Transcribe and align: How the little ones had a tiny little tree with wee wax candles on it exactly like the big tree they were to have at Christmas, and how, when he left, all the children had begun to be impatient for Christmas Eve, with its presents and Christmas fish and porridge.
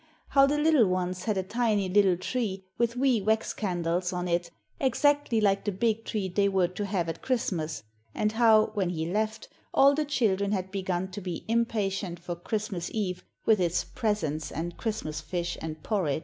How 0.29 0.47
the 0.47 0.57
little 0.57 0.87
ones 0.87 1.25
had 1.25 1.37
a 1.37 1.43
tiny 1.43 1.87
little 1.87 2.17
tree 2.17 2.65
with 2.79 2.95
wee 2.95 3.21
wax 3.21 3.53
candles 3.53 4.11
on 4.11 4.27
it 4.27 4.49
exactly 4.79 5.39
like 5.39 5.63
the 5.63 5.71
big 5.71 6.05
tree 6.05 6.27
they 6.27 6.49
were 6.49 6.69
to 6.69 6.85
have 6.87 7.07
at 7.07 7.21
Christmas, 7.21 7.83
and 8.15 8.31
how, 8.31 8.71
when 8.73 8.89
he 8.89 9.05
left, 9.05 9.47
all 9.75 9.93
the 9.93 10.03
children 10.03 10.53
had 10.53 10.71
begun 10.71 11.11
to 11.11 11.21
be 11.21 11.45
impatient 11.47 12.17
for 12.19 12.35
Christmas 12.35 12.89
Eve, 12.95 13.23
with 13.45 13.59
its 13.59 13.83
presents 13.83 14.51
and 14.51 14.75
Christmas 14.75 15.21
fish 15.21 15.55
and 15.61 15.83
porridge. 15.83 16.19